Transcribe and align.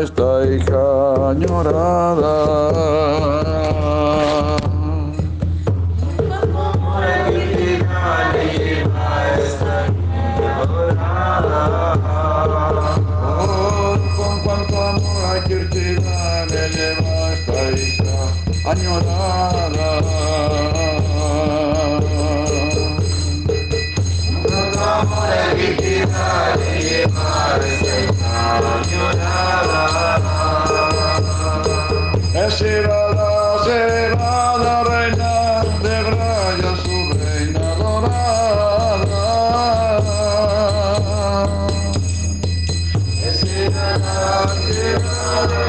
esta 0.00 0.40
cañorada 0.64 2.22
Shivada, 32.56 33.28
Shivada, 33.64 34.74
reina 34.88 35.32
de 35.82 35.96
Braya, 36.06 36.72
su 36.82 36.96
reina 37.18 37.66
dorada. 37.78 39.24
Es 43.24 43.38
Shivada, 43.40 44.28
Shivada, 44.66 45.60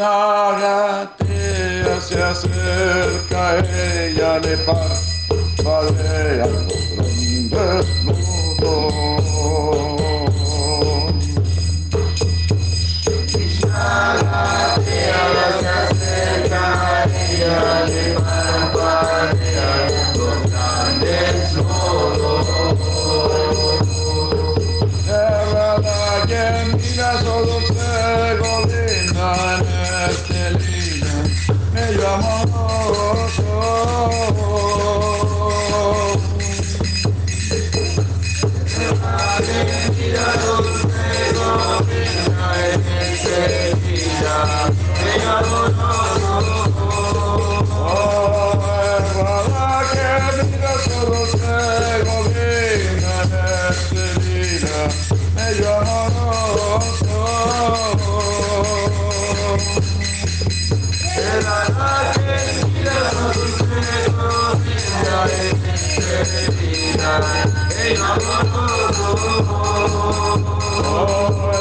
Krishnagate 0.00 2.00
se 2.00 2.22
acerca, 2.22 3.58
ella 3.58 4.38
le 4.38 4.56
parpadea. 5.58 6.69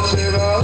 Shiva 0.10 0.59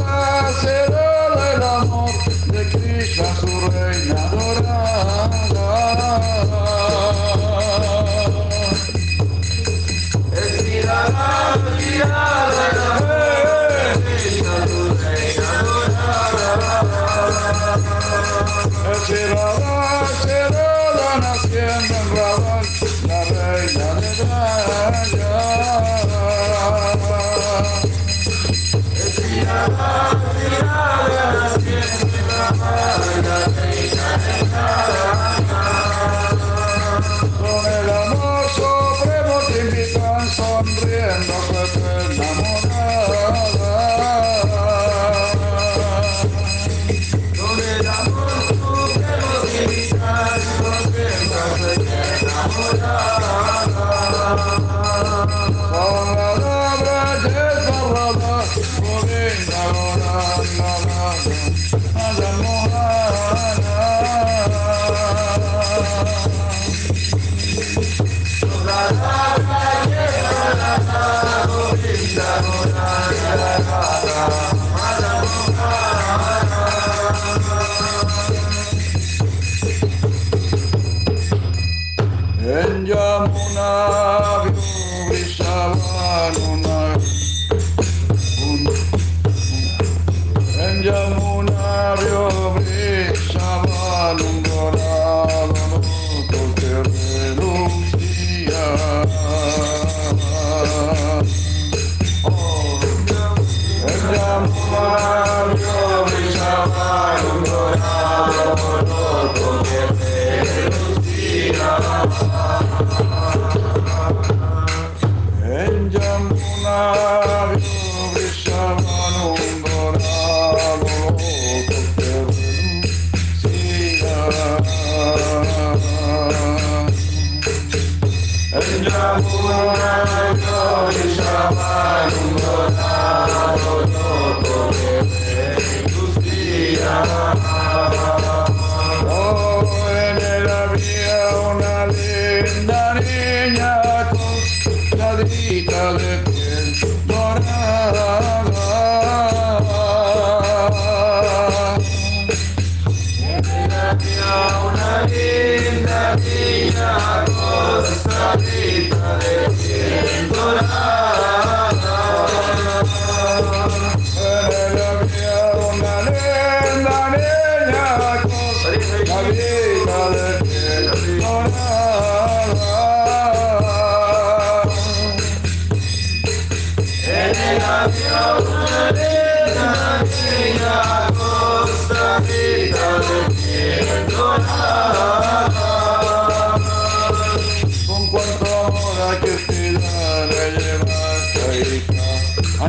Yeah. 74.15 74.54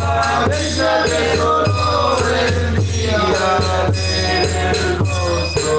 Abella 0.00 1.04
de 1.04 1.38
colores, 1.38 2.52
mírate 2.78 4.08
el 4.70 4.98
rostro 4.98 5.76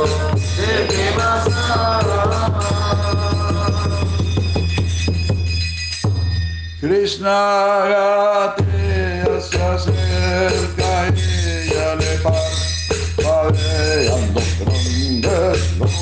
de 0.58 0.88
que 0.88 1.05
más 1.17 1.43
Krishna 6.84 7.39
Gatreya 7.88 9.39
se 9.39 9.62
acerca 9.63 10.91
y 11.15 11.17
ella 11.70 11.96
le 11.96 12.13
parpadean 13.24 14.24
los 14.34 14.50
grandes 14.60 15.92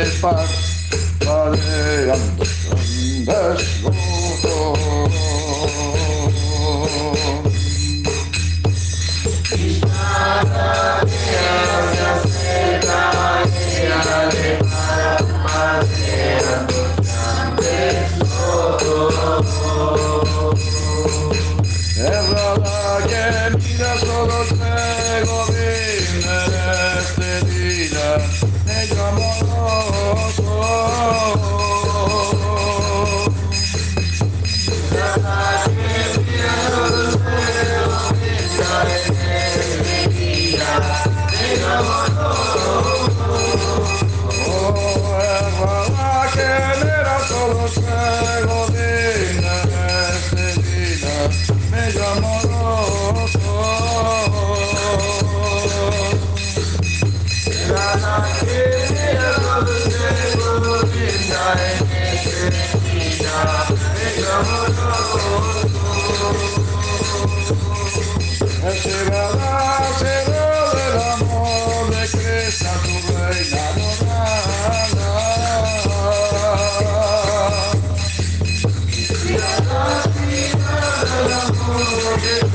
les 0.00 0.20
pas. 0.20 0.44
Hare 1.26 2.06
Ram. 2.08 2.29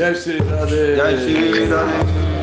Jai 0.00 0.14
श्री 0.14 0.38
राधे 0.38 0.84
Jai 0.96 1.16
श्री 1.18 1.66
राधे 1.70 2.39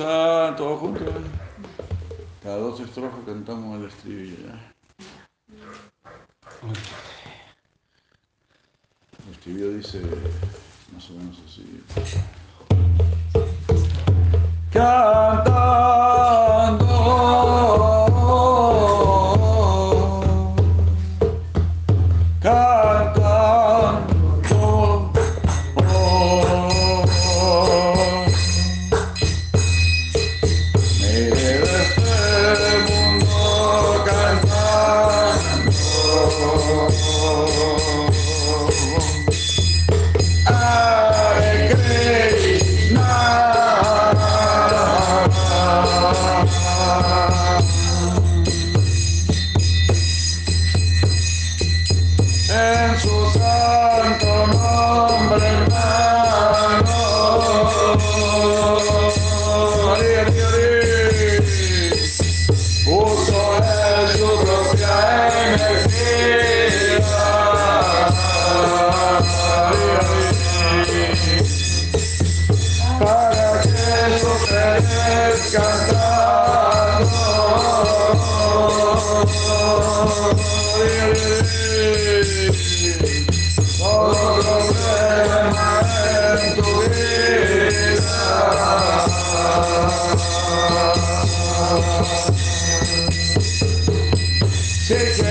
empezar 0.00 0.56
todos 0.56 0.80
juntos. 0.80 1.08
Cada 2.42 2.56
dos 2.56 2.80
estrofas 2.80 3.20
cantamos 3.26 3.78
el 3.78 3.86
estribillo. 3.86 4.36
El 9.26 9.32
estribillo 9.32 9.72
dice 9.72 10.00
más 10.94 11.10
o 11.10 11.12
menos 11.14 11.38
así. 11.46 11.82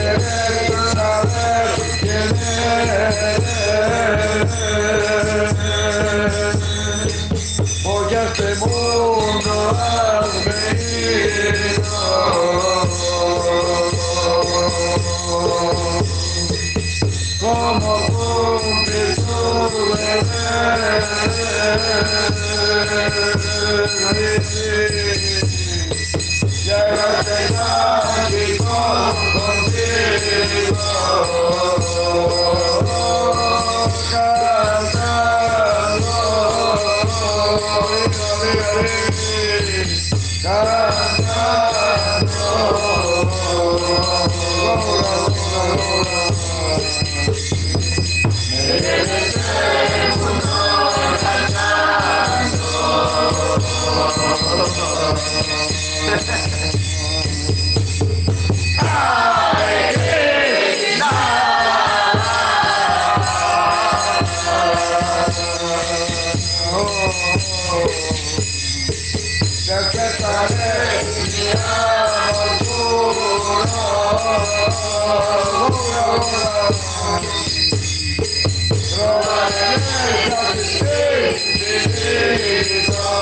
Yeah. 0.01 0.68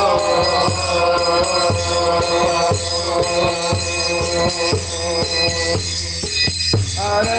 Hare 0.07 0.47
Hare 6.97 7.37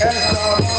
Hare 0.00 0.73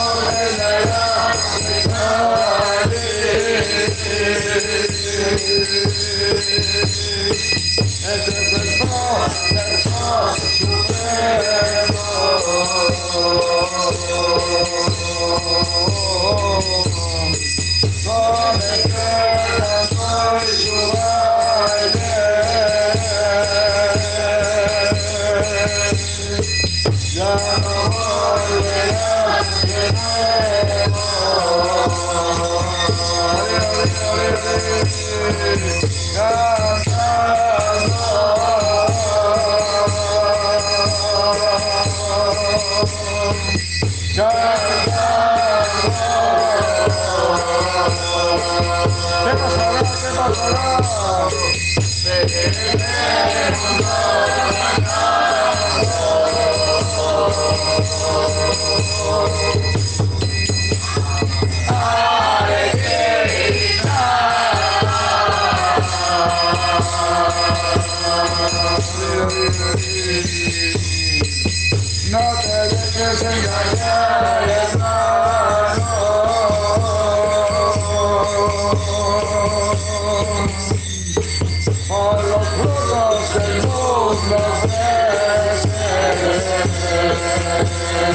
that's 8.06 8.82
all, 8.82 9.28
that's 9.54 9.88
all, 9.88 11.75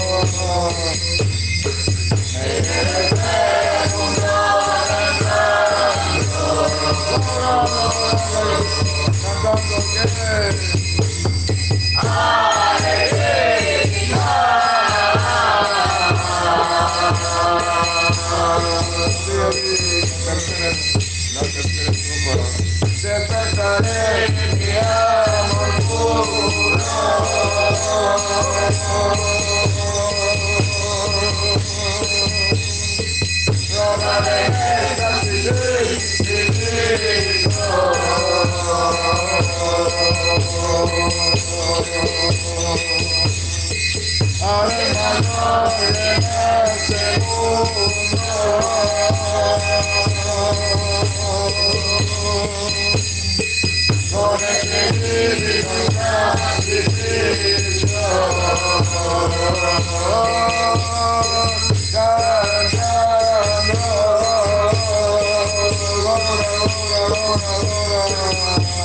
Oh, 0.00 0.38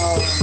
Oh, 0.06 0.43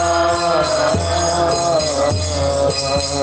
Oh, 2.73 3.21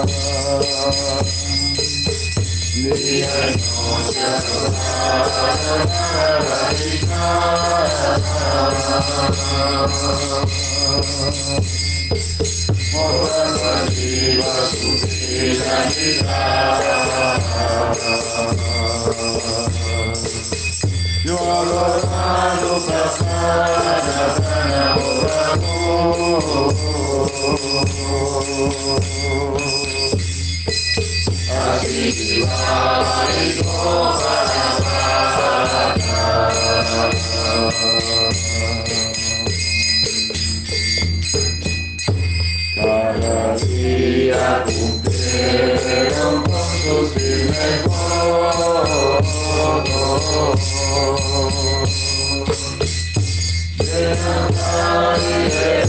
Cada 32.09 32.16
dia 43.59 44.64
cumprieron 44.64 46.35
con 46.44 46.64
sus 46.81 47.09
primeros 47.11 47.68
De 53.79 54.01
andar 54.16 55.18
y 55.18 55.51
de 55.51 55.88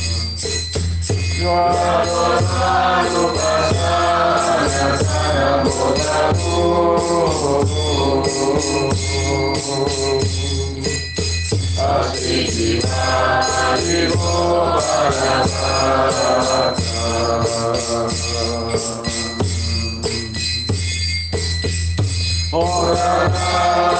Oh, 22.53 23.90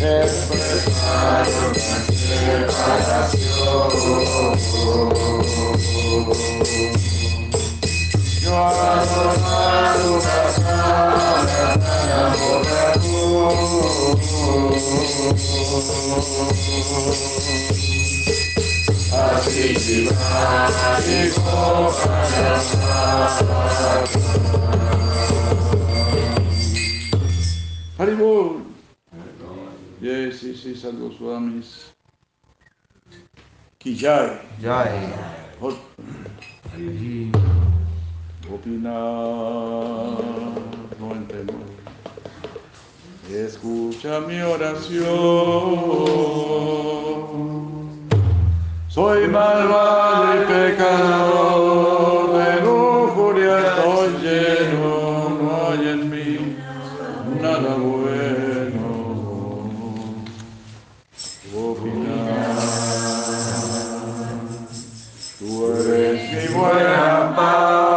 Everybody. 0.00 1.73
Haribol. 27.96 28.66
Yes, 30.00 30.42
yes, 30.42 30.64
yes, 30.64 30.80
Sadhu 30.82 31.10
Swamis. 31.14 31.92
Ki 33.78 33.94
jai. 33.94 34.40
Jai. 34.60 34.90
Hot. 35.60 35.76
Opina 38.50 38.98
99. 40.98 41.54
Escucha 43.30 44.20
mi 44.26 44.42
oración. 44.42 45.14
Soy 48.94 49.26
malvado 49.26 50.40
y 50.40 50.44
pecador, 50.46 52.32
de 52.38 52.60
lujuria 52.60 53.58
estoy 53.58 54.08
lleno, 54.22 55.30
no 55.30 55.50
hay 55.66 55.88
en 55.88 56.10
mí 56.10 56.56
nada 57.42 57.74
bueno. 57.74 58.86
Opinar. 61.56 62.46
Tú 65.40 65.48
eres 65.74 66.20
mi 66.32 66.46
buen 66.54 66.86
amparo, 66.86 67.93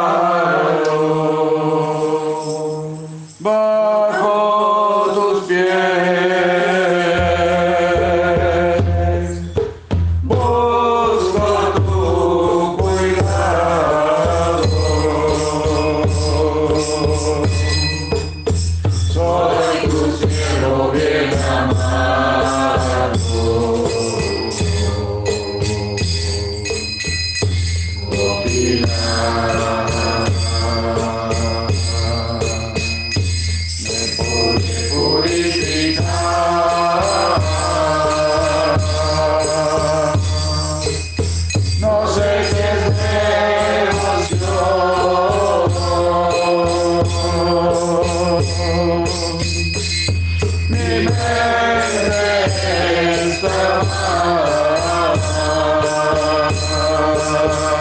Aleluia. 57.20 57.78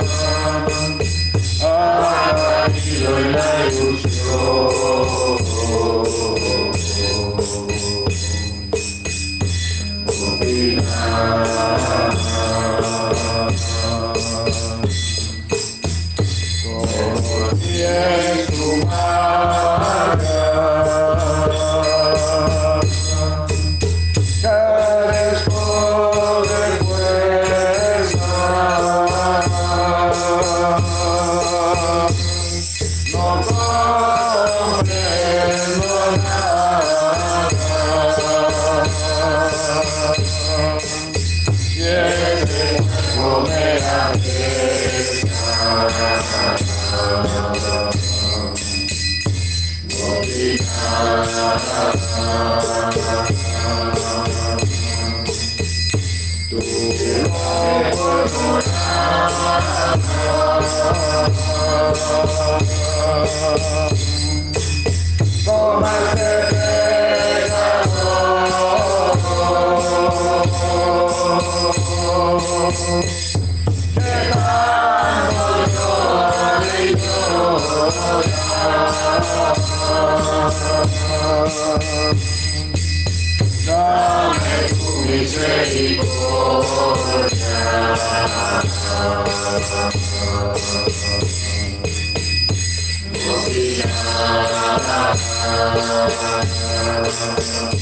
Thank 89.59 89.97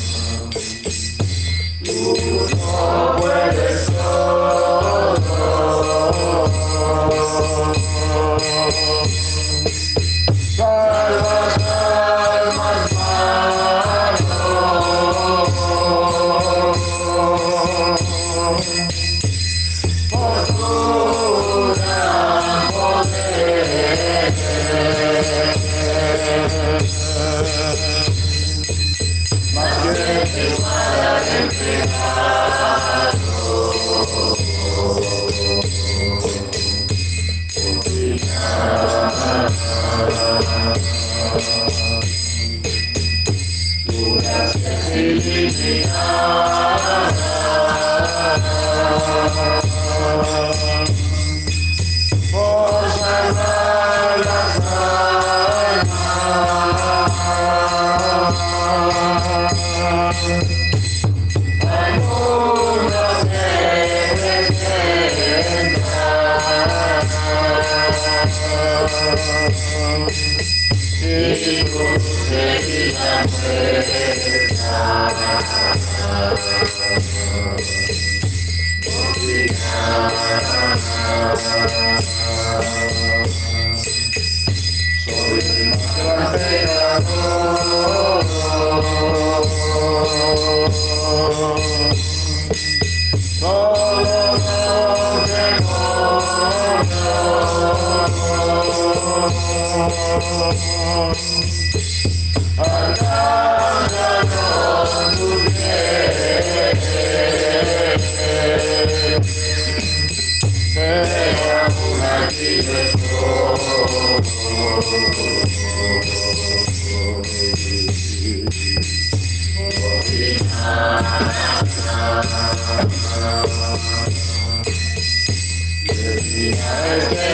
you. 0.09 0.14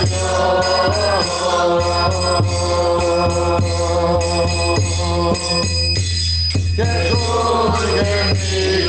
Get 0.00 0.08
on, 7.12 7.72
get 7.94 8.36
me, 8.40 8.88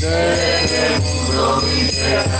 Seguro 0.00 1.60
miserabile, 1.60 2.30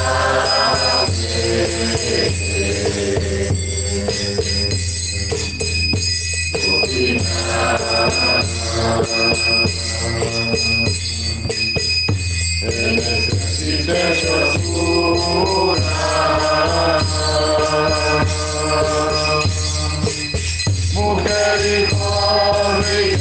en 12.63 12.99
el 12.99 13.31
silencio 13.47 14.33
oscura, 14.49 15.83
mujer 20.95 21.61
y 21.67 21.69
joven. 21.95 23.21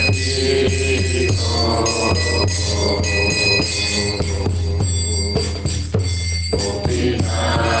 Be 0.41 0.67
nice. 7.17 7.80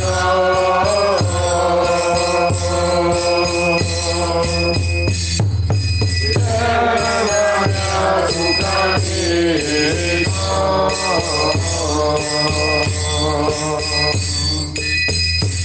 the 0.00 0.22
Lord. 0.24 0.63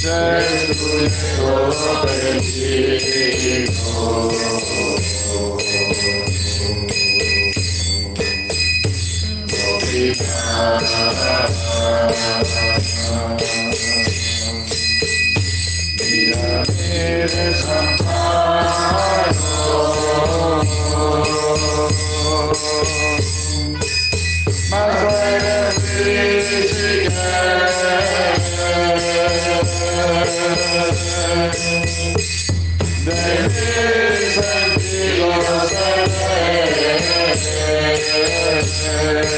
Oh 0.02 0.40
Yeah. 39.02 39.30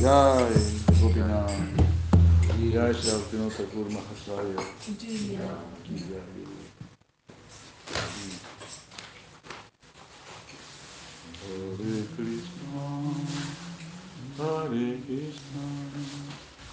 Jai, 0.00 0.54
Gopinath. 1.00 1.58
Jai 2.72 2.92
Shakti 2.92 3.36
Thakur 3.50 3.86
Mahasaya. 3.90 4.58
Jai. 5.88 6.28
Hare 11.48 12.02
Krishna, 12.14 12.84
Hare 14.36 14.88
Krishna, 15.06 15.64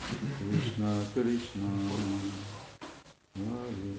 Кришна, 0.06 0.92
Кришна, 1.14 1.70
Харе 3.36 3.96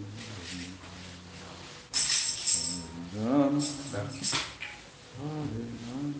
Рам, 3.14 3.60
Харе 3.92 5.64
Рам. 5.88 6.14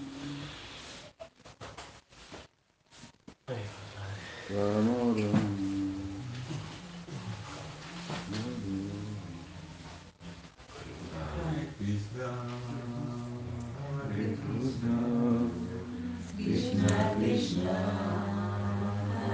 Krishna, 16.37 17.15
Krishna. 17.19 18.26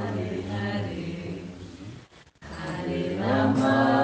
Krishna 0.03 0.83
Krishna, 3.25 4.02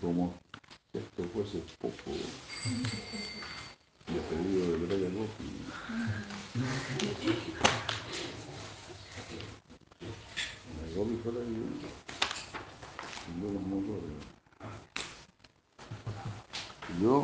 Como 0.00 0.32
esto 0.94 1.24
fuese 1.34 1.62
poco 1.78 2.10
el 4.08 4.16
pedido 4.16 4.62
de 4.70 4.76
Brian 4.78 5.14
Gopi. 5.14 5.44
La 10.80 10.86
Gopi 10.96 11.16
fue 11.22 11.32
la 11.34 11.40
que 11.40 11.52
yo 13.42 13.46
los 13.52 13.62
motores. 13.66 14.20
Yo 17.02 17.14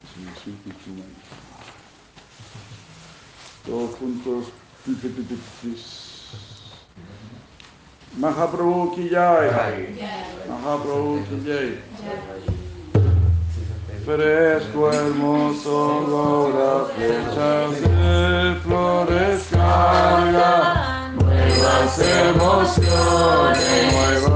si 0.00 0.24
soy 0.42 0.52
un 0.54 0.58
pichumán. 0.58 1.14
Todos 3.64 3.94
juntos, 3.94 4.46
Mahaprabhu 8.24 8.94
ki 8.94 9.08
jai. 9.10 9.48
Mahaprabhu 10.48 11.20
ki 11.28 11.36
jai. 11.46 11.70
Fresco, 14.04 14.82
hermoso, 14.92 15.80
Gaura, 16.08 16.72
flechas 16.94 17.74
de 17.82 18.60
flores, 18.62 19.42
carga, 19.52 20.52
nuevas 21.20 21.98
emociones, 21.98 23.60
nuevas. 23.92 24.33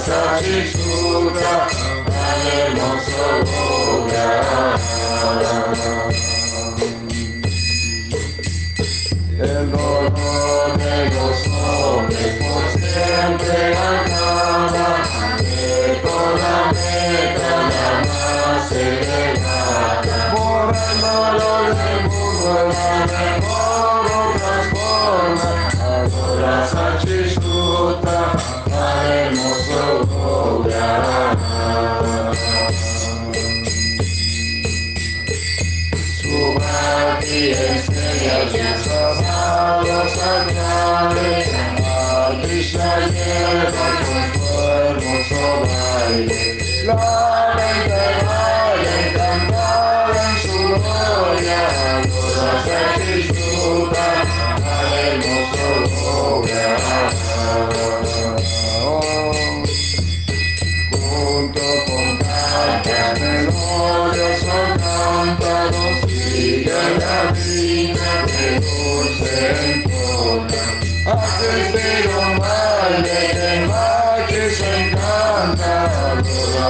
casa 0.00 0.40
escura, 0.46 1.66
a 2.14 2.70
emoção 2.70 3.58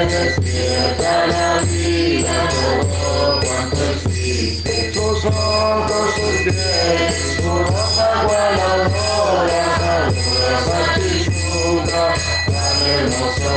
despierta 0.00 1.26
la 1.26 1.60
vida 1.62 2.48
todo 2.50 3.40
cuanto 3.40 3.84
existe. 3.92 4.90
Tus 4.92 5.24
ojos 5.24 6.14
celestes, 6.14 7.36
tu 7.36 7.48
ropa 7.48 8.26
huele 8.26 8.60
a 8.60 8.72
aurora, 8.74 9.62
saludas 9.78 10.68
a 10.68 10.94
Chichuca, 10.94 12.14
tan 12.46 12.78
hermosa 12.86 13.54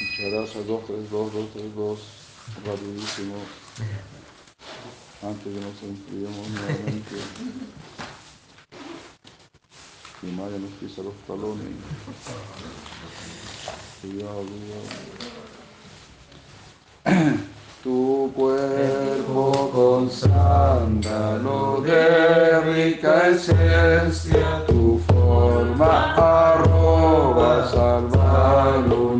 Muchas 0.00 0.32
gracias, 0.32 0.66
232, 0.66 1.32
232, 1.32 1.98
rapidísimo. 2.64 3.34
Antes 5.22 5.44
que 5.44 5.60
nos 5.60 5.82
enfriemos 5.82 6.48
nuevamente. 6.48 7.16
Mi 10.22 10.32
madre 10.32 10.58
nos 10.58 10.70
pisa 10.72 11.02
los 11.02 11.14
talones. 11.26 11.66
Cuidado, 14.02 14.44
cuidado. 17.04 17.40
Tu 17.82 18.30
cuerpo 18.36 19.70
con 19.72 20.10
sándalo 20.10 21.80
de 21.80 22.60
rica 22.60 23.28
esencia, 23.28 24.66
tu 24.66 25.00
forma 25.08 26.12
arroba, 26.52 27.66
salvalo 27.70 29.19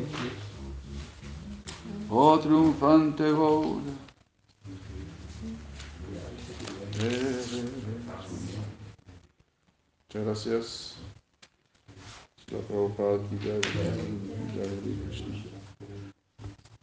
jai, 13.39 13.61
jai 14.57 14.67
Krishna. 15.07 15.39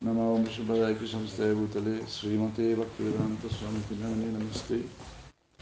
Namo 0.02 0.36
Om 0.36 0.46
Shubhadaya 0.46 0.96
Krishna 0.96 1.20
Staya 1.26 1.52
Bhutale, 1.54 2.00
Srimate 2.06 2.74
Bhaktivedanta 2.74 3.50
Swami 3.50 3.82
Tinamani 3.90 4.32
Namaste, 4.32 4.82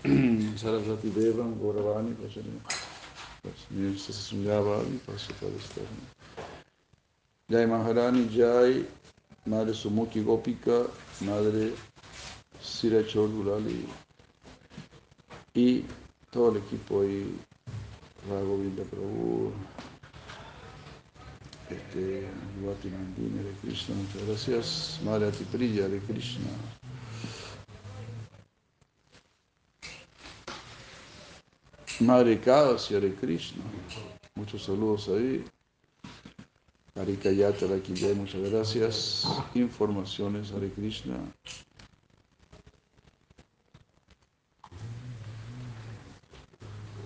Sarasvati 0.55 1.11
Devam, 1.11 1.59
Gauravani, 1.59 2.15
Prasani, 2.15 2.61
Prasani, 3.43 3.99
Sasunyavadi, 3.99 5.01
Prasatari 5.05 5.59
Stahani. 5.59 6.07
Jai 7.51 7.67
Maharani, 7.67 8.29
Jai, 8.29 8.87
Madre 9.47 9.73
Sumuki 9.75 10.23
Gopika, 10.23 10.87
Madre 11.21 11.73
Sira 12.61 13.07
Cholulali 13.07 13.87
y 15.55 15.85
todo 16.31 16.51
el 16.51 16.59
equipo 16.59 17.01
ahí 17.01 17.39
Govinda 18.29 18.83
Prabhu, 18.85 19.53
este, 21.71 22.29
Vati 22.65 22.89
Nandini 22.89 23.39
de 23.39 23.53
Krishna, 23.63 23.95
muchas 23.95 24.27
gracias. 24.27 25.01
Madre 25.05 25.29
Atipriya 25.29 25.89
de 25.89 26.01
Krishna. 26.01 26.51
Madre 32.01 32.39
Kadasya 32.41 33.01
de 33.01 33.15
Krishna, 33.15 33.63
muchos 34.35 34.65
saludos 34.65 35.09
ahí. 35.09 35.45
Harikayata 36.97 37.67
de 37.67 38.15
muchas 38.15 38.51
gracias. 38.51 39.29
Informaciones 39.55 40.51
Hare 40.53 40.71
Krishna. 40.71 41.15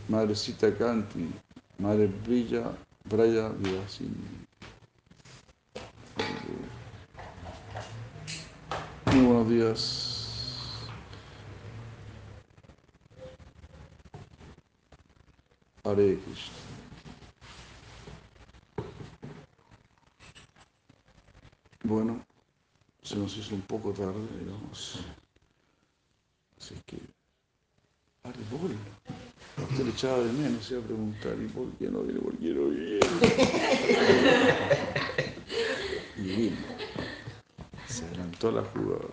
Madrecita 0.08 0.76
Kanti, 0.76 1.32
Madre 1.78 2.06
Brilla, 2.06 2.72
Braya 3.04 3.48
Vivasini. 3.48 4.14
Muy 9.06 9.24
buenos 9.26 9.48
días. 9.48 10.86
Hare 15.84 16.16
Krishna. 16.24 16.59
Bueno, 21.90 22.24
se 23.02 23.16
nos 23.16 23.36
hizo 23.36 23.52
un 23.52 23.62
poco 23.62 23.90
tarde, 23.90 24.24
digamos. 24.38 25.00
Así 26.56 26.76
que, 26.86 26.98
Hare 28.22 28.38
Usted 29.68 29.84
le 29.84 29.90
echaba 29.90 30.18
de 30.18 30.32
menos, 30.32 30.64
se 30.64 30.74
iba 30.74 30.84
a 30.84 30.86
preguntar, 30.86 31.36
¿y 31.36 31.48
por 31.48 31.68
qué 31.72 31.90
no 31.90 32.02
viene? 32.02 32.20
¿Por 32.20 32.38
qué 32.38 32.54
no 32.54 32.68
viene? 32.68 33.00
Y 36.16 36.22
vino. 36.22 36.56
Se 37.88 38.04
adelantó 38.04 38.52
la 38.52 38.62
jugada. 38.62 39.08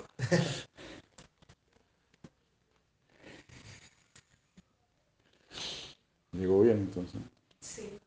Llegó 6.34 6.62
bien 6.62 6.78
entonces. 6.78 7.22
Sí. 7.60 7.98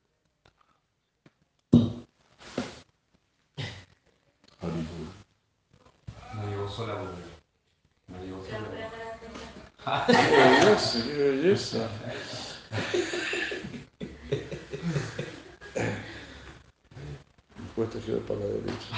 Haribol. 4.63 5.09
No 6.35 6.47
digo 6.47 6.69
sola. 6.81 6.95
No 8.09 8.23
digo. 8.23 8.45
¡Qué 10.07 10.13
belleza, 10.13 11.05
qué 11.05 11.15
belleza! 11.15 11.89
Después 17.57 17.91
te 17.91 18.01
giras 18.03 18.23
para 18.27 18.41
la 18.41 18.47
derecha. 18.47 18.89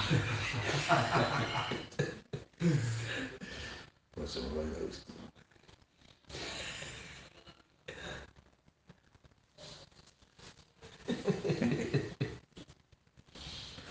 Pues 4.15 4.31
se 4.31 4.41
me 4.41 4.49
vaya 4.49 4.79
esto. 4.91 5.13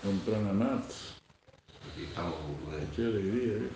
Con 0.02 0.18
Prananat. 0.20 1.01
Qué 2.94 3.02
alegría, 3.02 3.54
¿eh? 3.56 3.70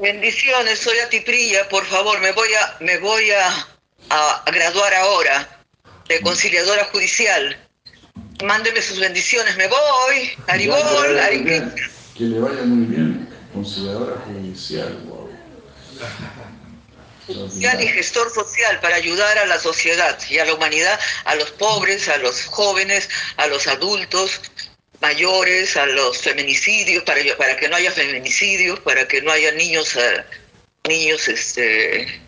Bendiciones, 0.00 0.78
soy 0.80 0.98
Atiprilla, 0.98 1.68
por 1.68 1.84
favor, 1.86 2.18
me 2.20 2.32
voy 2.32 2.48
a, 2.54 2.76
me 2.80 2.98
voy 2.98 3.30
a, 3.30 3.48
a- 4.10 4.42
graduar 4.52 4.94
ahora 4.94 5.64
de 6.08 6.20
conciliadora 6.22 6.84
judicial. 6.86 7.56
Mándeme 8.44 8.82
sus 8.82 8.98
bendiciones, 8.98 9.56
me 9.56 9.68
voy. 9.68 10.30
Haribol, 10.48 10.80
Ya, 11.16 11.74
que 12.16 12.24
le 12.24 12.40
vaya 12.40 12.62
muy 12.62 12.86
bien. 12.86 13.28
Conciliadora 13.52 14.16
judicial, 14.26 14.96
wow. 15.06 15.30
social 17.48 17.80
y 17.82 17.86
gestor 17.88 18.30
social 18.32 18.80
para 18.80 18.96
ayudar 18.96 19.38
a 19.38 19.46
la 19.46 19.58
sociedad 19.60 20.18
y 20.28 20.38
a 20.38 20.44
la 20.44 20.54
humanidad, 20.54 20.98
a 21.24 21.34
los 21.36 21.50
pobres, 21.52 22.08
a 22.08 22.16
los 22.18 22.46
jóvenes, 22.46 23.08
a 23.36 23.46
los 23.46 23.66
adultos 23.68 24.40
mayores, 25.02 25.76
a 25.76 25.84
los 25.86 26.18
feminicidios, 26.18 27.02
para, 27.04 27.20
para 27.36 27.56
que 27.56 27.68
no 27.68 27.76
haya 27.76 27.90
feminicidios, 27.90 28.80
para 28.80 29.06
que 29.06 29.20
no 29.20 29.32
haya 29.32 29.52
niños, 29.52 29.96
eh, 29.96 30.24
niños 30.88 31.28
este, 31.28 32.22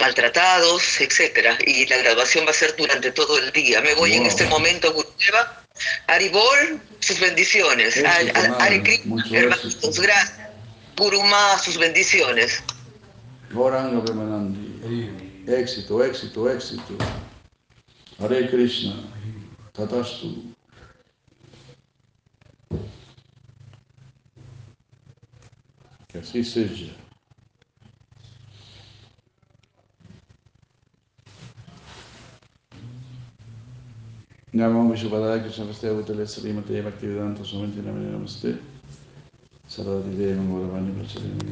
maltratados, 0.00 1.00
etcétera. 1.00 1.56
Y 1.66 1.86
la 1.86 1.98
graduación 1.98 2.46
va 2.46 2.50
a 2.50 2.54
ser 2.54 2.74
durante 2.76 3.12
todo 3.12 3.38
el 3.38 3.52
día. 3.52 3.80
Me 3.82 3.94
voy 3.94 4.14
en 4.14 4.26
este 4.26 4.46
momento, 4.46 4.92
Gurudeva. 4.92 5.60
Haribol, 6.06 6.80
sus 7.00 7.20
bendiciones. 7.20 7.96
Krishna, 7.96 9.00
Mucho 9.04 9.34
hermanitos, 9.34 10.00
gracias. 10.00 10.40
Gurumá, 10.96 11.58
sus 11.58 11.76
bendiciones. 11.76 12.62
Éxito, 15.46 16.02
éxito, 16.02 16.50
éxito. 16.50 16.96
Hare 18.18 18.48
Krishna. 18.48 18.94
Tatastu. 19.72 20.53
Que 26.14 26.20
así 26.20 26.44
seja. 26.44 26.94
Namo 34.52 34.88
Vishwapadaya 34.92 35.42
Krishna 35.42 35.64
Vastaya 35.64 35.92
Bhutale 35.94 36.24
Srimate 36.28 36.82
Bhaktivedanta 36.82 37.42
Swamiti 37.44 37.80
Namane 37.82 38.12
Namaste 38.12 38.60
Sarvati 39.66 40.14
Devam 40.14 40.52
Gauravani 40.52 40.92
Pracharani 40.92 41.42